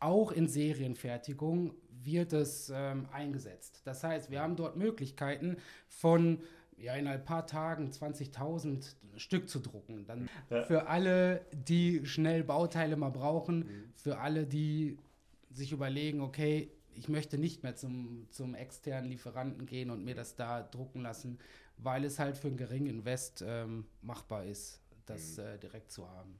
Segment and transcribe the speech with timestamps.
[0.00, 3.82] auch in Serienfertigung wird es ähm, eingesetzt.
[3.84, 5.56] Das heißt, wir haben dort Möglichkeiten
[5.88, 6.40] von
[6.76, 10.06] ja, in ein paar Tagen 20.000 Stück zu drucken.
[10.06, 10.62] Dann ja.
[10.62, 13.92] für alle, die schnell Bauteile mal brauchen, mhm.
[13.94, 14.96] für alle, die
[15.50, 20.36] sich überlegen, okay, ich möchte nicht mehr zum, zum externen Lieferanten gehen und mir das
[20.36, 21.38] da drucken lassen,
[21.76, 25.44] weil es halt für einen geringen Invest ähm, machbar ist, das mhm.
[25.44, 26.38] äh, direkt zu haben.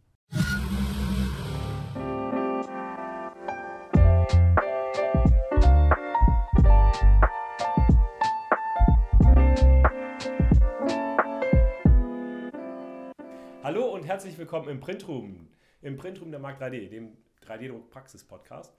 [14.08, 15.48] Herzlich willkommen im Printroom,
[15.82, 18.72] im Printroom der Mark 3D, dem 3D-Druck-Praxis-Podcast.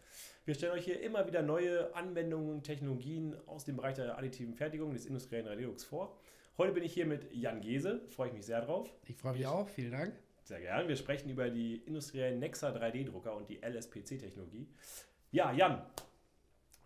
[0.43, 4.55] Wir stellen euch hier immer wieder neue Anwendungen und Technologien aus dem Bereich der additiven
[4.55, 6.19] Fertigung des industriellen 3D-Drucks vor.
[6.57, 8.91] Heute bin ich hier mit Jan Gese, freue ich mich sehr drauf.
[9.05, 10.15] Ich freue mich auch, vielen Dank.
[10.45, 10.87] Sehr gern.
[10.87, 14.67] Wir sprechen über die industriellen Nexa 3D-Drucker und die LSPC-Technologie.
[15.29, 15.83] Ja, Jan,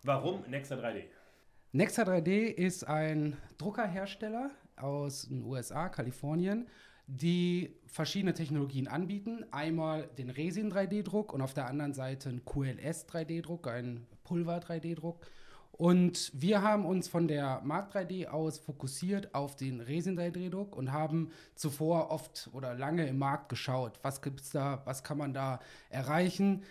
[0.02, 1.04] warum Nexa 3D?
[1.72, 6.68] Nexa 3D ist ein Druckerhersteller aus den USA, Kalifornien
[7.06, 9.44] die verschiedene Technologien anbieten.
[9.50, 15.26] Einmal den Resin 3D-Druck und auf der anderen Seite einen QLS 3D-Druck, einen Pulver 3D-Druck.
[15.72, 20.92] Und wir haben uns von der Mark 3D aus fokussiert auf den Resin 3D-Druck und
[20.92, 25.34] haben zuvor oft oder lange im Markt geschaut, was gibt es da, was kann man
[25.34, 25.58] da
[25.90, 26.62] erreichen.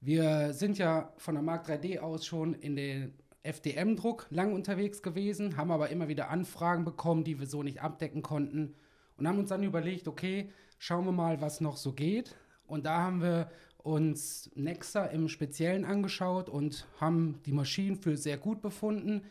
[0.00, 5.56] Wir sind ja von der Mark 3D aus schon in den FDM-Druck lang unterwegs gewesen,
[5.56, 8.74] haben aber immer wieder Anfragen bekommen, die wir so nicht abdecken konnten
[9.16, 12.36] und haben uns dann überlegt, okay, schauen wir mal, was noch so geht.
[12.66, 18.38] Und da haben wir uns Nexa im Speziellen angeschaut und haben die Maschinen für sehr
[18.38, 19.22] gut befunden.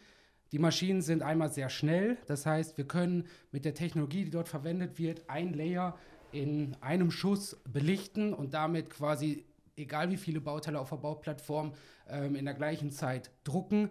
[0.52, 4.48] Die Maschinen sind einmal sehr schnell, das heißt, wir können mit der Technologie, die dort
[4.48, 5.98] verwendet wird, ein Layer
[6.32, 11.74] in einem Schuss belichten und damit quasi, egal wie viele Bauteile auf der Bauplattform,
[12.08, 13.90] ähm, in der gleichen Zeit drucken.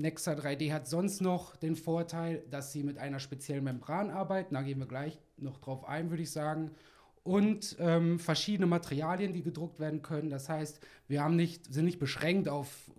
[0.00, 4.54] Nexa 3D hat sonst noch den Vorteil, dass sie mit einer speziellen Membran arbeiten.
[4.54, 6.72] Da gehen wir gleich noch drauf ein, würde ich sagen.
[7.22, 10.30] Und ähm, verschiedene Materialien, die gedruckt werden können.
[10.30, 12.90] Das heißt, wir haben nicht, sind nicht beschränkt auf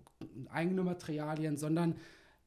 [0.50, 1.96] eigene Materialien, sondern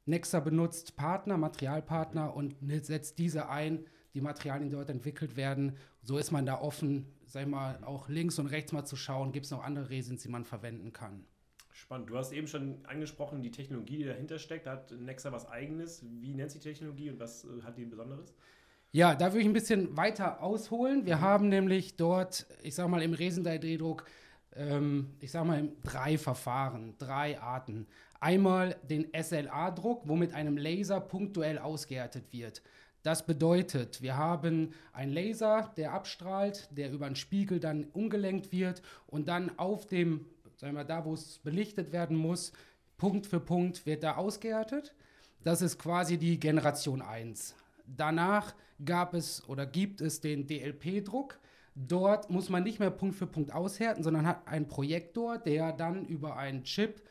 [0.06, 3.84] Nexa benutzt Partner, Materialpartner und setzt diese ein,
[4.14, 5.76] die Materialien, die dort entwickelt werden.
[6.02, 9.46] So ist man da offen, sag mal, auch links und rechts mal zu schauen, gibt
[9.46, 11.26] es noch andere Resins, die man verwenden kann.
[11.76, 12.08] Spannend.
[12.08, 14.66] Du hast eben schon angesprochen, die Technologie, die dahinter steckt.
[14.66, 16.02] Da hat Nexa was Eigenes.
[16.20, 18.34] Wie nennt sich die Technologie und was äh, hat die Besonderes?
[18.92, 21.04] Ja, da würde ich ein bisschen weiter ausholen.
[21.04, 21.20] Wir mhm.
[21.20, 24.06] haben nämlich dort, ich sag mal, im Resin 3D-Druck,
[24.54, 27.86] ähm, ich sag mal, drei Verfahren, drei Arten.
[28.20, 32.62] Einmal den SLA-Druck, wo mit einem Laser punktuell ausgehärtet wird.
[33.02, 38.80] Das bedeutet, wir haben einen Laser, der abstrahlt, der über einen Spiegel dann umgelenkt wird
[39.06, 40.24] und dann auf dem
[40.56, 42.52] sagen wir da, wo es belichtet werden muss,
[42.96, 44.94] Punkt für Punkt wird da ausgehärtet.
[45.44, 47.54] Das ist quasi die Generation 1.
[47.86, 51.38] Danach gab es oder gibt es den DLP-Druck.
[51.74, 56.06] Dort muss man nicht mehr Punkt für Punkt aushärten, sondern hat einen Projektor, der dann
[56.06, 57.02] über einen Chip,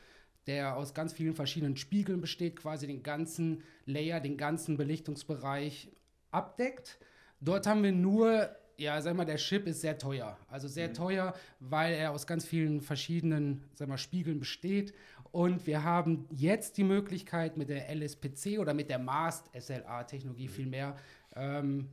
[0.47, 5.91] der aus ganz vielen verschiedenen Spiegeln besteht, quasi den ganzen Layer, den ganzen Belichtungsbereich
[6.31, 6.99] abdeckt.
[7.39, 10.37] Dort haben wir nur ja, sag mal, der Chip ist sehr teuer.
[10.47, 10.93] Also sehr mhm.
[10.93, 14.93] teuer, weil er aus ganz vielen verschiedenen, sag mal, Spiegeln besteht.
[15.31, 20.51] Und wir haben jetzt die Möglichkeit mit der LSPC oder mit der MAST SLA-Technologie mhm.
[20.51, 20.95] vielmehr,
[21.35, 21.89] ähm,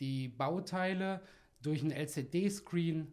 [0.00, 1.20] die Bauteile
[1.62, 3.12] durch einen LCD-Screen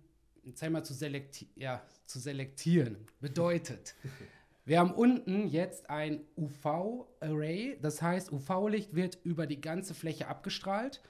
[0.69, 2.97] mal, zu, selekti ja, zu selektieren.
[3.19, 3.95] Bedeutet,
[4.65, 11.01] wir haben unten jetzt ein UV-Array, das heißt, UV-Licht wird über die ganze Fläche abgestrahlt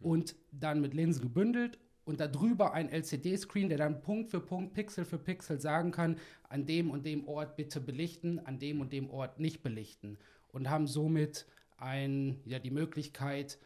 [0.00, 5.04] und dann mit Linsen gebündelt und darüber ein LCD-Screen, der dann Punkt für Punkt, Pixel
[5.04, 6.18] für Pixel sagen kann,
[6.48, 10.16] an dem und dem Ort bitte belichten, an dem und dem Ort nicht belichten.
[10.52, 11.46] Und haben somit
[11.76, 13.58] ein, ja, die Möglichkeit,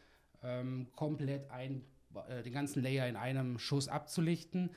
[0.43, 1.83] ähm, komplett ein,
[2.27, 4.71] äh, den ganzen Layer in einem Schuss abzulichten.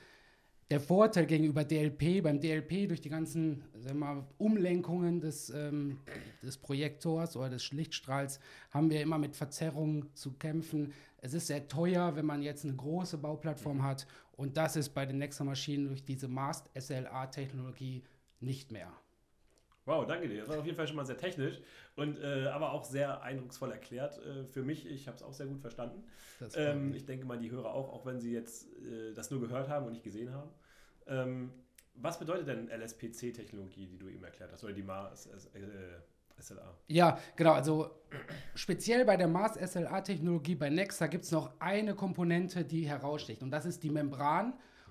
[0.71, 5.99] Der Vorteil gegenüber DLP, beim DLP durch die ganzen mal, Umlenkungen des, ähm,
[6.41, 8.39] des Projektors oder des Lichtstrahls
[8.71, 10.91] haben wir immer mit Verzerrungen zu kämpfen.
[11.17, 14.07] Es ist sehr teuer, wenn man jetzt eine große Bauplattform hat.
[14.31, 18.03] Und das ist bei den Nexa-Maschinen durch diese Mast SLA-Technologie
[18.39, 18.91] nicht mehr.
[19.85, 20.41] Wow, danke dir.
[20.41, 21.61] Das war auf jeden Fall schon mal sehr technisch
[21.95, 24.17] und äh, aber auch sehr eindrucksvoll erklärt.
[24.17, 26.03] Äh, für mich, ich habe es auch sehr gut verstanden.
[26.55, 29.69] Ähm, ich denke mal, die Hörer auch, auch wenn sie jetzt äh, das nur gehört
[29.69, 30.49] haben und nicht gesehen haben.
[31.07, 31.51] Ähm,
[31.93, 36.01] was bedeutet denn LSPC-Technologie, die du eben erklärt hast, oder die äh,
[36.39, 36.77] SLA.
[36.87, 37.53] Ja, genau.
[37.53, 37.91] Also
[38.55, 43.41] speziell bei der Mars SLA-Technologie bei Nexa gibt es noch eine Komponente, die heraussticht.
[43.41, 44.47] Und das ist die Membran.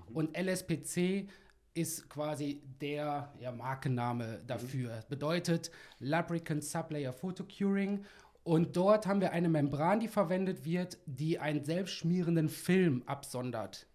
[0.08, 0.16] Mhm.
[0.16, 1.28] Und LSPC
[1.74, 4.96] ist quasi der ja, Markenname dafür.
[4.96, 5.02] Mhm.
[5.08, 8.04] Bedeutet Lubricant Sublayer Photocuring.
[8.44, 13.86] Und dort haben wir eine Membran, die verwendet wird, die einen selbstschmierenden Film absondert.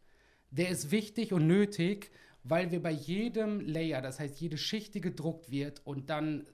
[0.51, 2.11] Der ist wichtig und nötig,
[2.43, 6.47] weil wir bei jedem Layer, das heißt jede Schicht, die gedruckt wird und dann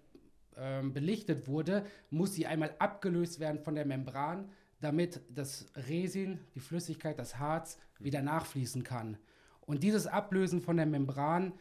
[0.58, 4.50] ähm, belichtet wurde, muss sie einmal abgelöst werden von der Membran,
[4.82, 9.18] damit das Resin, die Flüssigkeit, das Harz wieder nachfließen kann.
[9.66, 11.54] Und dieses Ablösen von der Membran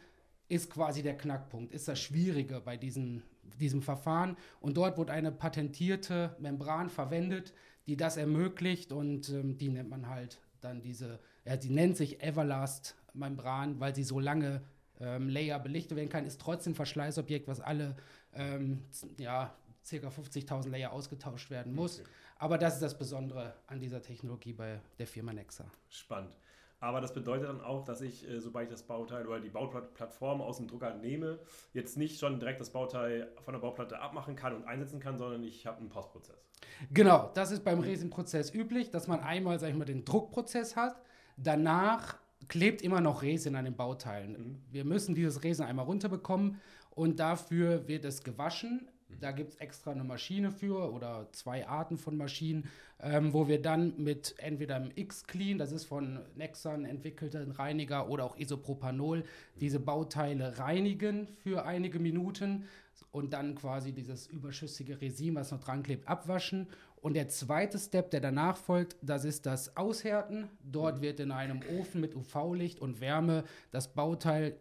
[0.48, 3.22] ist quasi der Knackpunkt, ist das Schwierige bei diesen,
[3.58, 4.36] diesem Verfahren.
[4.60, 7.54] Und dort wird eine patentierte Membran verwendet,
[7.86, 12.22] die das ermöglicht und ähm, die nennt man halt dann diese, ja, die nennt sich
[12.22, 14.62] Everlast Membran, weil sie so lange
[15.00, 17.96] ähm, Layer belichtet werden kann, ist trotzdem Verschleißobjekt, was alle
[18.32, 18.82] ähm,
[19.18, 19.54] ja,
[19.88, 19.96] ca.
[20.08, 22.00] 50.000 Layer ausgetauscht werden muss.
[22.00, 22.08] Okay.
[22.38, 25.64] Aber das ist das Besondere an dieser Technologie bei der Firma Nexa.
[25.88, 26.36] Spannend.
[26.84, 30.42] Aber das bedeutet dann auch, dass ich, äh, sobald ich das Bauteil oder die Bauplattform
[30.42, 31.38] aus dem Drucker nehme,
[31.72, 35.42] jetzt nicht schon direkt das Bauteil von der Bauplatte abmachen kann und einsetzen kann, sondern
[35.44, 36.46] ich habe einen Postprozess.
[36.92, 41.00] Genau, das ist beim Resin-Prozess üblich, dass man einmal, sag ich mal, den Druckprozess hat.
[41.38, 44.32] Danach klebt immer noch Resin an den Bauteilen.
[44.32, 44.62] Mhm.
[44.70, 46.60] Wir müssen dieses Resin einmal runterbekommen
[46.90, 48.90] und dafür wird es gewaschen
[49.20, 52.68] da gibt es extra eine Maschine für oder zwei Arten von Maschinen,
[53.00, 58.24] ähm, wo wir dann mit entweder einem X-Clean, das ist von Nexan entwickelter Reiniger, oder
[58.24, 59.24] auch Isopropanol,
[59.60, 62.64] diese Bauteile reinigen für einige Minuten
[63.10, 66.68] und dann quasi dieses überschüssige Resin, was noch dran klebt, abwaschen.
[66.96, 70.48] Und der zweite Step, der danach folgt, das ist das Aushärten.
[70.62, 74.56] Dort wird in einem Ofen mit UV-Licht und Wärme das Bauteil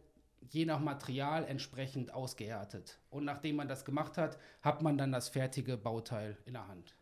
[0.50, 3.00] je nach Material entsprechend ausgehärtet.
[3.10, 6.96] Und nachdem man das gemacht hat, hat man dann das fertige Bauteil in der Hand.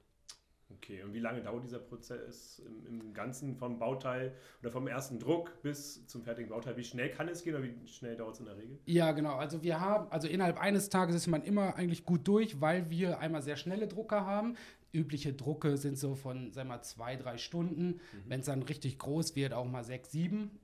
[0.78, 5.20] Okay, und wie lange dauert dieser Prozess im, im, Ganzen vom Bauteil oder vom ersten
[5.20, 6.78] Druck bis zum fertigen Bauteil?
[6.78, 8.80] Wie schnell kann es gehen oder wie schnell dauert es in der Regel?
[8.86, 9.36] Ja, genau.
[9.36, 13.20] Also wir haben, also innerhalb eines Tages ist man immer eigentlich gut durch, weil wir
[13.20, 14.56] einmal sehr schnelle Drucker haben.
[14.94, 17.88] Übliche Drucke sind so von, sagen wir mal, zwei, drei Stunden.
[17.88, 18.00] Mhm.
[18.28, 20.60] Wenn es dann richtig groß wird, auch mal sechs, sieben.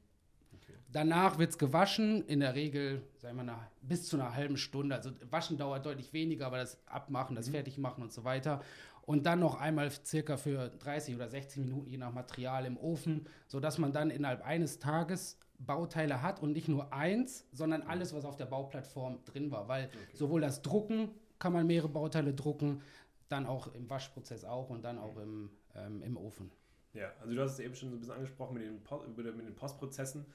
[0.91, 4.95] Danach wird es gewaschen, in der Regel, sagen wir mal, bis zu einer halben Stunde.
[4.95, 7.53] Also Waschen dauert deutlich weniger, aber das Abmachen, das mhm.
[7.53, 8.61] Fertigmachen und so weiter.
[9.05, 13.25] Und dann noch einmal circa für 30 oder 60 Minuten, je nach Material, im Ofen,
[13.47, 18.25] sodass man dann innerhalb eines Tages Bauteile hat und nicht nur eins, sondern alles, was
[18.25, 19.67] auf der Bauplattform drin war.
[19.67, 19.97] Weil okay.
[20.13, 21.09] sowohl das Drucken
[21.39, 22.81] kann man mehrere Bauteile drucken,
[23.29, 25.21] dann auch im Waschprozess auch und dann auch mhm.
[25.21, 26.51] im, ähm, im Ofen.
[26.93, 29.25] Ja, also du hast es eben schon so ein bisschen angesprochen mit den, Post, mit
[29.25, 30.25] den Postprozessen.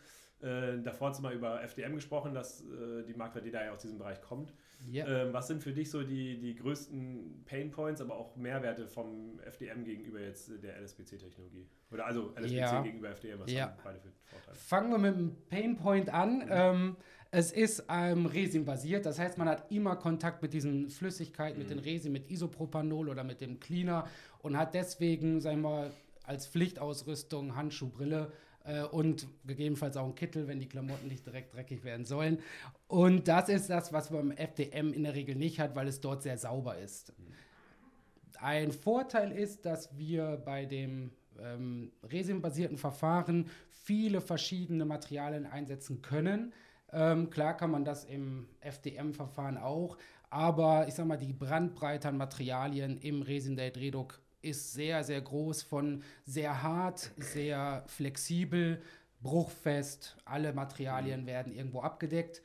[0.43, 3.73] Äh, davor hast du mal über FDM gesprochen, dass äh, die Marktwert, die da ja
[3.73, 4.53] aus diesem Bereich kommt.
[4.91, 5.27] Yeah.
[5.27, 9.39] Ähm, was sind für dich so die, die größten Pain Points, aber auch Mehrwerte vom
[9.41, 11.69] FDM gegenüber jetzt der LSPC-Technologie?
[11.93, 12.83] Oder also LSPC ja.
[12.83, 13.77] gegenüber FDM, was ja.
[13.85, 14.57] beide für Vorteile?
[14.57, 16.39] Fangen wir mit dem Pain Point an.
[16.39, 16.49] Mhm.
[16.51, 16.97] Ähm,
[17.31, 21.69] es ist ähm, Resin-basiert, das heißt, man hat immer Kontakt mit diesen Flüssigkeiten, mhm.
[21.69, 24.07] mit den Resin, mit Isopropanol oder mit dem Cleaner
[24.41, 25.91] und hat deswegen, sagen wir mal,
[26.25, 28.33] als Pflichtausrüstung Handschuh, Brille
[28.65, 32.39] äh, und gegebenenfalls auch ein Kittel, wenn die Klamotten nicht direkt dreckig werden sollen.
[32.89, 36.01] Und das ist das, was man im FDM in der Regel nicht hat, weil es
[36.01, 37.13] dort sehr sauber ist.
[38.39, 46.53] Ein Vorteil ist, dass wir bei dem ähm, resinbasierten Verfahren viele verschiedene Materialien einsetzen können.
[46.93, 49.97] Ähm, klar kann man das im FDM-Verfahren auch,
[50.29, 55.21] aber ich sag mal, die Brandbreite an Materialien im Resin der Drehdruck ist sehr, sehr
[55.21, 58.83] groß, von sehr hart, sehr flexibel,
[59.23, 60.17] bruchfest.
[60.25, 61.27] Alle Materialien mhm.
[61.27, 62.43] werden irgendwo abgedeckt.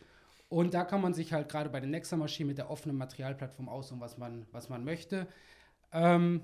[0.50, 4.00] Und da kann man sich halt gerade bei den Nexa-Maschinen mit der offenen Materialplattform aussuchen,
[4.00, 5.27] was man, was man möchte.
[5.92, 6.42] Ähm,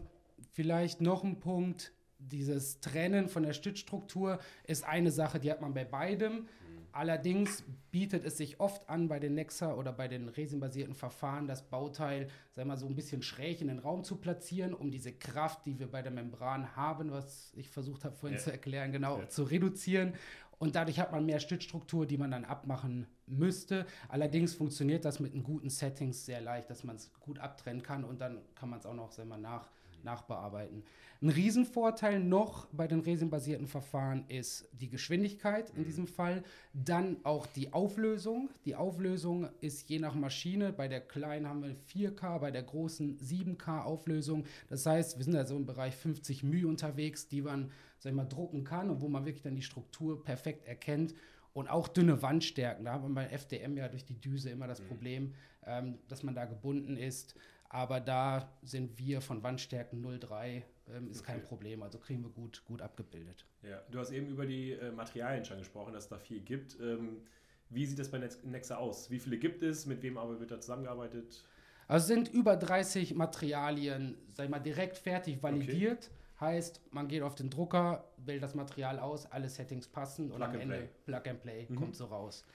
[0.52, 5.74] vielleicht noch ein Punkt, dieses Trennen von der Stützstruktur ist eine Sache, die hat man
[5.74, 6.48] bei beidem.
[6.94, 11.64] Allerdings bietet es sich oft an, bei den Nexa oder bei den resinbasierten Verfahren das
[11.64, 15.12] Bauteil, sagen wir mal, so ein bisschen schräg in den Raum zu platzieren, um diese
[15.12, 18.44] Kraft, die wir bei der Membran haben, was ich versucht habe vorhin ja.
[18.44, 19.28] zu erklären, genau, ja.
[19.28, 20.14] zu reduzieren.
[20.60, 23.88] Und dadurch hat man mehr Stützstruktur, die man dann abmachen müsste.
[24.08, 28.04] Allerdings funktioniert das mit einen guten Settings sehr leicht, dass man es gut abtrennen kann
[28.04, 29.68] und dann kann man es auch noch, sagen wir, nach,
[30.04, 30.84] nachbearbeiten.
[31.24, 35.86] Ein Riesenvorteil noch bei den resinbasierten Verfahren ist die Geschwindigkeit in mhm.
[35.86, 36.44] diesem Fall.
[36.74, 38.50] Dann auch die Auflösung.
[38.66, 40.74] Die Auflösung ist je nach Maschine.
[40.74, 44.44] Bei der kleinen haben wir 4K, bei der großen 7K Auflösung.
[44.68, 48.26] Das heißt, wir sind also im Bereich 50 μ unterwegs, die man, sag ich mal,
[48.26, 51.16] drucken kann und wo man wirklich dann die Struktur perfekt erkennt.
[51.54, 52.84] Und auch dünne Wandstärken.
[52.84, 54.88] Da haben wir bei FDM ja durch die Düse immer das mhm.
[54.88, 55.34] Problem,
[55.66, 57.36] ähm, dass man da gebunden ist.
[57.74, 60.62] Aber da sind wir von Wandstärken 0,3
[60.96, 61.32] ähm, ist okay.
[61.32, 61.82] kein Problem.
[61.82, 63.48] Also kriegen wir gut, gut abgebildet.
[63.64, 66.80] Ja, du hast eben über die äh, Materialien schon gesprochen, dass es da viel gibt.
[66.80, 67.24] Ähm,
[67.70, 69.10] Wie sieht das bei Nexa aus?
[69.10, 69.88] Wie viele gibt es?
[69.88, 71.44] Mit wem aber wird da zusammengearbeitet?
[71.88, 76.12] Also sind über 30 Materialien, sag ich mal, direkt fertig validiert.
[76.12, 76.46] Okay.
[76.46, 80.44] Heißt, man geht auf den Drucker, wählt das Material aus, alle Settings passen Plug und
[80.44, 80.90] am Ende.
[81.06, 81.76] Plug and Play mhm.
[81.76, 82.46] kommt so raus.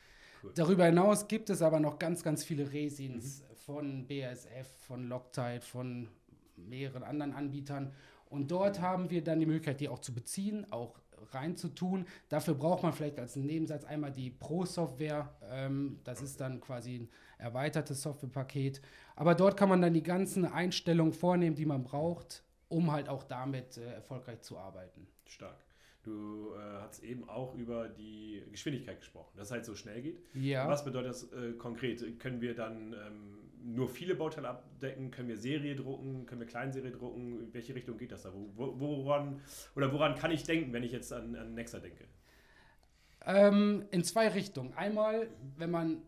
[0.42, 0.52] Cool.
[0.54, 3.56] Darüber hinaus gibt es aber noch ganz, ganz viele Resins mhm.
[3.56, 6.08] von BASF, von Loctite, von
[6.56, 7.92] mehreren anderen Anbietern.
[8.26, 11.00] Und dort haben wir dann die Möglichkeit, die auch zu beziehen, auch
[11.32, 12.06] reinzutun.
[12.28, 15.34] Dafür braucht man vielleicht als Nebensatz einmal die Pro-Software.
[15.50, 18.80] Ähm, das ist dann quasi ein erweitertes Softwarepaket.
[19.16, 23.24] Aber dort kann man dann die ganzen Einstellungen vornehmen, die man braucht, um halt auch
[23.24, 25.06] damit äh, erfolgreich zu arbeiten.
[25.26, 25.56] Stark.
[26.02, 30.20] Du äh, hast eben auch über die Geschwindigkeit gesprochen, dass es halt so schnell geht.
[30.34, 30.68] Ja.
[30.68, 32.18] Was bedeutet das äh, konkret?
[32.18, 35.10] Können wir dann ähm, nur viele Bauteile abdecken?
[35.10, 36.26] Können wir Serie drucken?
[36.26, 37.40] Können wir Kleinserie drucken?
[37.40, 38.32] In welche Richtung geht das da?
[38.32, 39.40] Wo, woran,
[39.76, 42.04] oder woran kann ich denken, wenn ich jetzt an, an Nexa denke?
[43.24, 44.72] Ähm, in zwei Richtungen.
[44.74, 46.02] Einmal, wenn man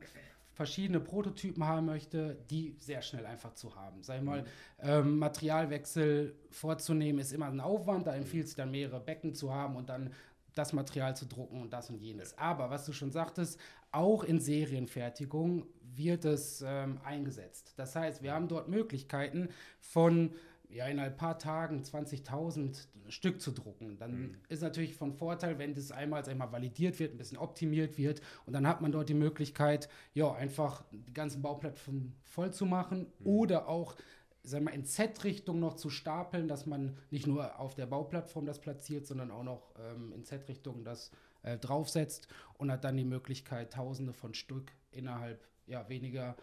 [0.61, 4.03] verschiedene Prototypen haben möchte, die sehr schnell einfach zu haben.
[4.03, 4.47] Sei mal, mhm.
[4.81, 9.77] ähm, Materialwechsel vorzunehmen ist immer ein Aufwand, da empfiehlt es dann mehrere Becken zu haben
[9.77, 10.13] und dann
[10.55, 12.37] das Material zu drucken und das und jenes.
[12.39, 13.59] Aber was du schon sagtest,
[13.93, 17.75] auch in Serienfertigung wird es ähm, eingesetzt.
[17.77, 19.49] Das heißt, wir haben dort Möglichkeiten
[19.81, 20.33] von
[20.69, 23.99] ja, in ein paar Tagen 20.000 Stück zu drucken.
[23.99, 24.37] Dann mhm.
[24.49, 28.53] ist natürlich von Vorteil, wenn das einmal, einmal validiert wird, ein bisschen optimiert wird und
[28.53, 33.27] dann hat man dort die Möglichkeit, ja, einfach die ganzen Bauplattformen voll zu machen mhm.
[33.27, 33.97] oder auch
[34.43, 38.61] sagen wir, in Z-Richtung noch zu stapeln, dass man nicht nur auf der Bauplattform das
[38.61, 41.11] platziert, sondern auch noch ähm, in Z-Richtung das
[41.43, 42.29] äh, draufsetzt
[42.59, 46.37] und hat dann die Möglichkeit, Tausende von Stück innerhalb ja, weniger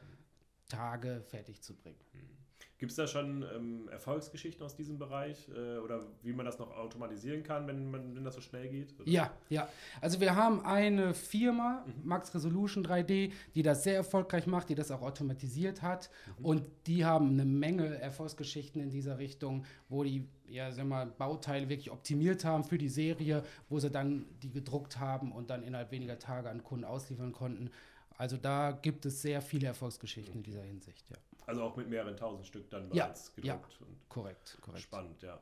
[0.69, 1.99] Tage fertig zu bringen.
[2.13, 2.46] Mhm.
[2.79, 6.77] Gibt es da schon ähm, Erfolgsgeschichten aus diesem Bereich äh, oder wie man das noch
[6.77, 8.93] automatisieren kann, wenn, man, wenn das so schnell geht?
[8.99, 9.09] Oder?
[9.09, 9.67] Ja, ja.
[9.99, 12.07] Also wir haben eine Firma, mhm.
[12.07, 16.45] Max Resolution 3D, die das sehr erfolgreich macht, die das auch automatisiert hat mhm.
[16.45, 21.69] und die haben eine Menge Erfolgsgeschichten in dieser Richtung, wo die ja, sag mal, Bauteile
[21.69, 25.91] wirklich optimiert haben für die Serie, wo sie dann die gedruckt haben und dann innerhalb
[25.91, 27.71] weniger Tage an Kunden ausliefern konnten.
[28.17, 30.37] Also da gibt es sehr viele Erfolgsgeschichten okay.
[30.37, 31.17] in dieser Hinsicht, ja.
[31.47, 33.79] Also auch mit mehreren tausend Stück dann bereits ja, gedruckt.
[33.79, 34.83] Ja, korrekt, korrekt.
[34.83, 35.41] Spannend, ja.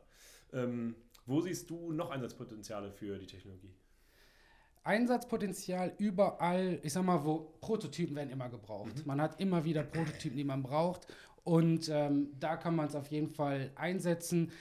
[0.54, 0.96] Ähm,
[1.26, 3.74] wo siehst du noch Einsatzpotenziale für die Technologie?
[4.84, 9.00] Einsatzpotenzial überall, ich sag mal, wo Prototypen werden immer gebraucht.
[9.00, 9.08] Mhm.
[9.08, 11.08] Man hat immer wieder Prototypen, die man braucht.
[11.44, 14.52] Und ähm, da kann man es auf jeden Fall einsetzen.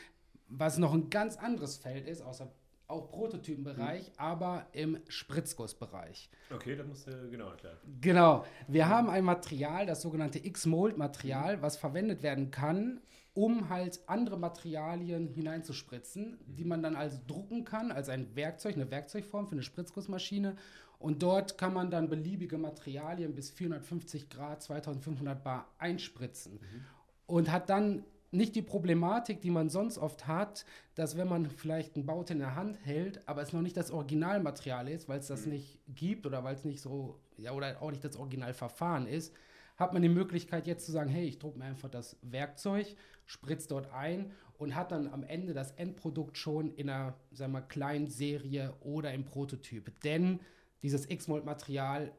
[0.48, 2.50] Was noch ein ganz anderes Feld ist, außer
[2.86, 4.14] auch Prototypenbereich, mhm.
[4.16, 6.30] aber im Spritzgussbereich.
[6.52, 7.76] Okay, das musst du genau erklären.
[8.00, 8.44] Genau.
[8.68, 8.88] Wir mhm.
[8.88, 11.62] haben ein Material, das sogenannte X-Mold-Material, mhm.
[11.62, 13.00] was verwendet werden kann,
[13.32, 16.56] um halt andere Materialien hineinzuspritzen, mhm.
[16.56, 20.56] die man dann also drucken kann, als ein Werkzeug, eine Werkzeugform für eine Spritzgussmaschine.
[20.98, 26.54] Und dort kann man dann beliebige Materialien bis 450 Grad, 2500 Bar einspritzen.
[26.54, 26.84] Mhm.
[27.26, 30.64] Und hat dann nicht die Problematik, die man sonst oft hat,
[30.94, 33.90] dass wenn man vielleicht ein Baut in der Hand hält, aber es noch nicht das
[33.90, 35.52] Originalmaterial ist, weil es das mhm.
[35.52, 39.32] nicht gibt oder weil es nicht so, ja, oder auch nicht das Originalverfahren ist,
[39.76, 42.86] hat man die Möglichkeit jetzt zu sagen, hey, ich drucke mir einfach das Werkzeug,
[43.26, 47.62] spritze dort ein und hat dann am Ende das Endprodukt schon in einer, sagen wir,
[47.62, 50.00] kleinen Serie oder im Prototyp.
[50.02, 50.40] Denn
[50.82, 52.12] dieses X-Mold-Material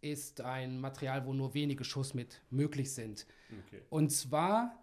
[0.00, 3.26] ist ein Material, wo nur wenige Schuss mit möglich sind.
[3.66, 3.82] Okay.
[3.88, 4.76] Und zwar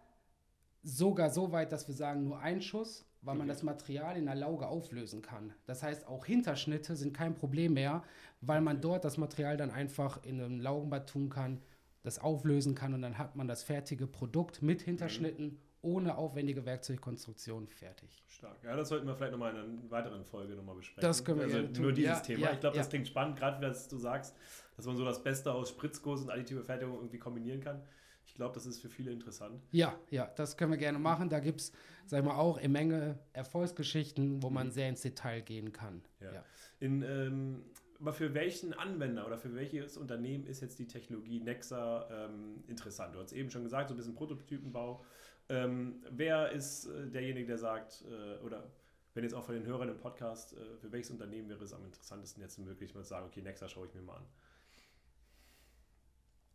[0.86, 4.36] sogar so weit, dass wir sagen, nur ein Schuss, weil man das Material in der
[4.36, 5.52] Lauge auflösen kann.
[5.66, 8.04] Das heißt, auch Hinterschnitte sind kein Problem mehr,
[8.42, 11.60] weil man dort das Material dann einfach in einem Laugenbad tun kann,
[12.04, 15.58] das auflösen kann und dann hat man das fertige Produkt mit Hinterschnitten mhm.
[15.82, 18.24] ohne aufwendige Werkzeugkonstruktion fertig.
[18.28, 18.64] Stark.
[18.64, 21.02] Ja, das sollten wir vielleicht nochmal in einer weiteren Folge nochmal besprechen.
[21.02, 22.42] Das können wir also gerne Nur dieses ja, Thema.
[22.42, 24.36] Ja, ich glaube, das klingt spannend, gerade was du sagst,
[24.76, 27.82] dass man so das Beste aus Spritzguss und additive Fertigung irgendwie kombinieren kann.
[28.26, 29.62] Ich glaube, das ist für viele interessant.
[29.72, 31.30] Ja, ja, das können wir gerne machen.
[31.30, 31.72] Da gibt es,
[32.06, 34.72] sagen wir auch, eine Menge Erfolgsgeschichten, wo man mhm.
[34.72, 36.02] sehr ins Detail gehen kann.
[36.20, 36.34] Ja.
[36.34, 36.46] ja.
[36.80, 37.66] In, ähm,
[38.00, 43.16] aber für welchen Anwender oder für welches Unternehmen ist jetzt die Technologie Nexa ähm, interessant?
[43.16, 45.04] Du hast eben schon gesagt, so ein bisschen Prototypenbau.
[45.48, 48.72] Ähm, wer ist äh, derjenige, der sagt, äh, oder
[49.14, 51.86] wenn jetzt auch von den Hörern im Podcast, äh, für welches Unternehmen wäre es am
[51.86, 54.26] interessantesten jetzt möglich, mal zu sagen, okay, Nexa schaue ich mir mal an?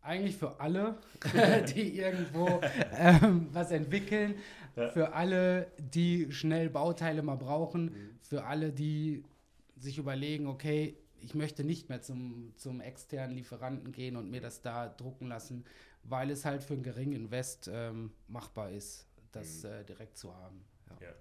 [0.03, 0.99] Eigentlich für alle,
[1.77, 2.61] die irgendwo
[2.97, 4.35] ähm, was entwickeln,
[4.77, 4.89] ja.
[4.91, 8.19] für alle, die schnell Bauteile mal brauchen, mhm.
[8.23, 9.25] für alle, die
[9.77, 14.63] sich überlegen, okay, ich möchte nicht mehr zum, zum externen Lieferanten gehen und mir das
[14.63, 15.65] da drucken lassen,
[16.03, 19.71] weil es halt für einen geringen Invest ähm, machbar ist, das mhm.
[19.71, 20.65] äh, direkt zu haben.
[20.89, 21.09] Ja.
[21.09, 21.13] ja.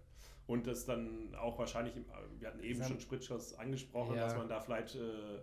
[0.47, 1.93] Und das dann auch wahrscheinlich,
[2.39, 5.41] wir hatten eben schon Spritschuss angesprochen, dass man da vielleicht äh,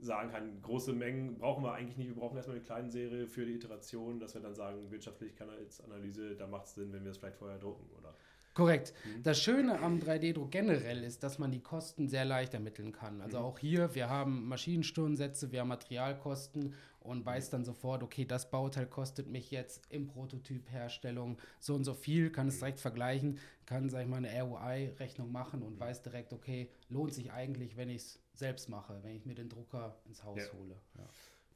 [0.00, 2.08] sagen kann, große Mengen brauchen wir eigentlich nicht.
[2.08, 6.46] Wir brauchen erstmal eine kleine Serie für die Iteration, dass wir dann sagen, Wirtschaftlichkeitsanalyse, da
[6.46, 8.14] macht es Sinn, wenn wir es vielleicht vorher drucken, oder?
[8.54, 8.92] Korrekt.
[9.04, 9.22] Mhm.
[9.22, 13.20] Das Schöne am 3D-Druck generell ist, dass man die Kosten sehr leicht ermitteln kann.
[13.20, 13.44] Also mhm.
[13.44, 18.86] auch hier, wir haben Maschinenstundensätze, wir haben Materialkosten und weiß dann sofort, okay, das Bauteil
[18.86, 22.60] kostet mich jetzt im Prototypherstellung so und so viel, kann es mhm.
[22.60, 27.32] direkt vergleichen, kann, sag ich mal, eine ROI-Rechnung machen und weiß direkt, okay, lohnt sich
[27.32, 30.52] eigentlich, wenn ich es selbst mache, wenn ich mir den Drucker ins Haus ja.
[30.52, 30.76] hole.
[30.96, 31.08] Ja.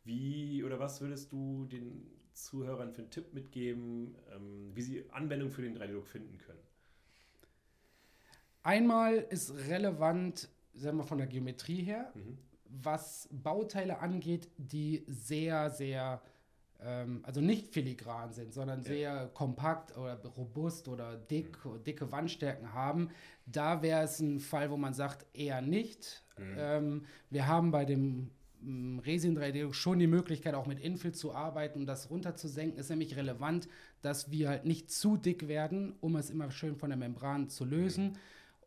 [0.05, 5.51] Wie oder was würdest du den Zuhörern für einen Tipp mitgeben, ähm, wie sie Anwendung
[5.51, 6.61] für den 3D-Druck finden können?
[8.63, 12.39] Einmal ist relevant, sagen wir von der Geometrie her, mhm.
[12.83, 16.21] Was Bauteile angeht, die sehr, sehr,
[16.81, 18.85] ähm, also nicht filigran sind, sondern ja.
[18.85, 21.83] sehr kompakt oder robust oder dick, mhm.
[21.85, 23.11] dicke Wandstärken haben.
[23.47, 26.25] Da wäre es ein Fall, wo man sagt, eher nicht.
[26.39, 26.57] Mhm.
[26.59, 31.35] Ähm, wir haben bei dem mm, Resin 3D schon die Möglichkeit, auch mit Infill zu
[31.35, 32.79] arbeiten und das runterzusenken.
[32.79, 33.69] Ist nämlich relevant,
[34.03, 37.65] dass wir halt nicht zu dick werden, um es immer schön von der Membran zu
[37.65, 38.13] lösen.
[38.13, 38.19] Mhm.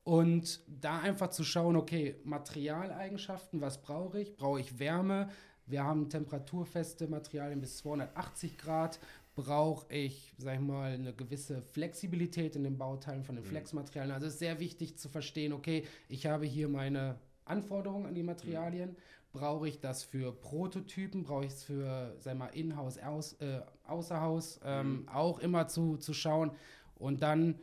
[0.08, 4.38] Und da einfach zu schauen, okay, Materialeigenschaften, was brauche ich?
[4.38, 5.28] Brauche ich Wärme?
[5.66, 9.02] Wir haben temperaturfeste Materialien bis 280 Grad.
[9.36, 13.50] Brauche ich, sag ich mal, eine gewisse Flexibilität in den Bauteilen von den mhm.
[13.50, 14.14] Flexmaterialien?
[14.14, 18.24] Also es ist sehr wichtig zu verstehen, okay, ich habe hier meine Anforderungen an die
[18.24, 18.92] Materialien.
[18.92, 18.96] Mhm.
[19.34, 21.24] Brauche ich das für Prototypen?
[21.24, 24.62] Brauche ich es für, sag mal, Inhouse, aus, äh, Außerhaus?
[24.64, 25.10] Ähm, mhm.
[25.10, 26.52] Auch immer zu, zu schauen.
[26.96, 27.60] Und dann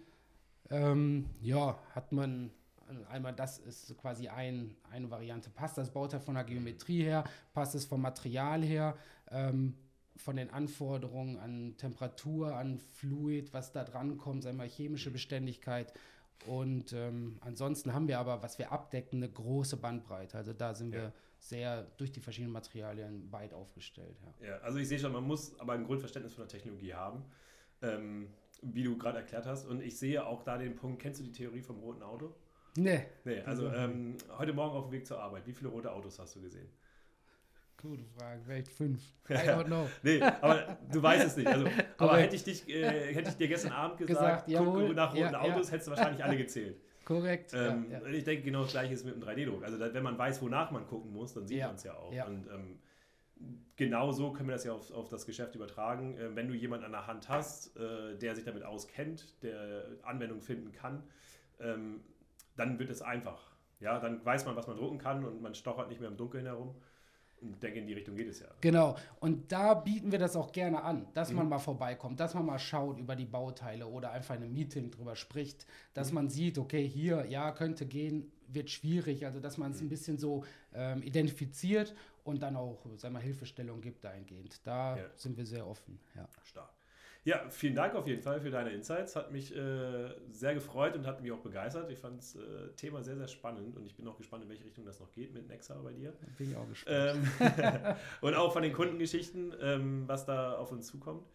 [0.71, 2.51] ähm, ja, hat man
[3.09, 5.51] einmal das ist quasi ein, eine Variante.
[5.51, 7.25] Passt das Bauteil von der Geometrie her?
[7.53, 8.97] Passt es vom Material her?
[9.31, 9.75] Ähm,
[10.17, 15.93] von den Anforderungen an Temperatur, an Fluid, was da dran kommt, sagen wir chemische Beständigkeit.
[16.47, 20.37] Und ähm, ansonsten haben wir aber, was wir abdecken, eine große Bandbreite.
[20.37, 21.03] Also da sind ja.
[21.03, 24.17] wir sehr durch die verschiedenen Materialien weit aufgestellt.
[24.41, 27.25] Ja, ja also ich sehe schon, man muss aber ein Grundverständnis von der Technologie haben.
[27.83, 28.29] Ähm,
[28.73, 29.67] wie du gerade erklärt hast.
[29.67, 32.35] Und ich sehe auch da den Punkt, kennst du die Theorie vom roten Auto?
[32.77, 33.07] Nee.
[33.25, 36.35] Nee, also ähm, heute Morgen auf dem Weg zur Arbeit, wie viele rote Autos hast
[36.37, 36.69] du gesehen?
[37.81, 39.03] Gute Frage, vielleicht fünf.
[39.29, 39.89] I don't know.
[40.03, 41.47] nee, aber du weißt es nicht.
[41.47, 41.67] Also,
[41.99, 45.33] aber hätte ich, dich, äh, hätte ich dir gestern Abend gesagt, gesagt guck nach roten
[45.33, 45.73] ja, Autos, ja.
[45.73, 46.81] hättest du wahrscheinlich alle gezählt.
[47.05, 47.53] Korrekt.
[47.53, 49.63] Ähm, ja, ich denke, genau das gleiche ist mit dem 3D-Druck.
[49.63, 52.11] Also, wenn man weiß, wonach man gucken muss, dann sieht man es ja auch.
[52.11, 52.79] Und ähm,
[53.77, 56.17] genau so können wir das ja auf, auf das Geschäft übertragen.
[56.17, 60.41] Äh, wenn du jemanden an der Hand hast, äh, der sich damit auskennt, der Anwendung
[60.41, 61.03] finden kann,
[61.61, 62.01] ähm,
[62.57, 63.53] dann wird es einfach.
[63.81, 66.47] Ja, dann weiß man, was man drucken kann und man stochert nicht mehr im Dunkeln
[66.47, 66.75] herum.
[67.41, 68.47] Und denke, in die Richtung geht es ja.
[68.63, 68.97] Genau.
[69.21, 71.37] Und da bieten wir das auch gerne an, dass mhm.
[71.37, 74.91] man mal vorbeikommt, dass man mal schaut über die Bauteile oder einfach in einem Meeting
[74.91, 76.15] drüber spricht, dass mhm.
[76.15, 79.27] man sieht, okay, hier, ja, könnte gehen, wird schwierig.
[79.27, 79.87] Also, dass man es mhm.
[79.87, 84.67] ein bisschen so ähm, identifiziert und dann auch, sag mal, Hilfestellung gibt dahingehend.
[84.67, 85.05] Da ja.
[85.15, 86.01] sind wir sehr offen.
[86.17, 86.29] Ja.
[86.43, 86.75] Stark.
[87.27, 89.17] Ja, vielen Dank auf jeden Fall für deine Insights.
[89.17, 91.91] Hat mich äh, sehr gefreut und hat mich auch begeistert.
[91.91, 94.65] Ich fand das äh, Thema sehr, sehr spannend und ich bin auch gespannt, in welche
[94.67, 96.13] Richtung das noch geht mit Nexa bei dir.
[96.37, 97.17] Bin ich auch gespannt.
[97.41, 101.27] Ähm, und auch von den Kundengeschichten, ähm, was da auf uns zukommt.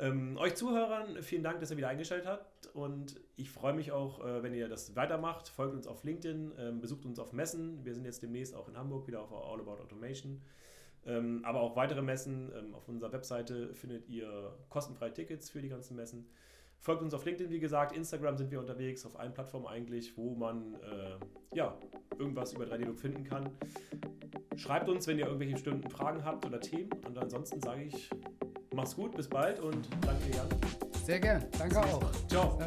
[0.00, 4.24] Ähm, euch Zuhörern, vielen Dank, dass ihr wieder eingeschaltet habt und ich freue mich auch,
[4.24, 5.48] äh, wenn ihr das weitermacht.
[5.50, 7.84] Folgt uns auf LinkedIn, ähm, besucht uns auf Messen.
[7.84, 10.40] Wir sind jetzt demnächst auch in Hamburg wieder auf All About Automation.
[11.04, 12.50] Ähm, aber auch weitere Messen.
[12.56, 16.30] Ähm, auf unserer Webseite findet ihr kostenfreie Tickets für die ganzen Messen.
[16.80, 17.96] Folgt uns auf LinkedIn, wie gesagt.
[17.96, 21.76] Instagram sind wir unterwegs, auf allen Plattformen eigentlich, wo man äh, ja,
[22.18, 23.50] irgendwas über 3D-Look finden kann.
[24.56, 26.90] Schreibt uns, wenn ihr irgendwelche bestimmten Fragen habt oder Themen.
[27.06, 28.10] Und ansonsten sage ich
[28.74, 30.46] Mach's gut, bis bald und danke, Jan.
[31.04, 31.44] Sehr gern.
[31.58, 32.00] Danke auch.
[32.28, 32.58] Ciao.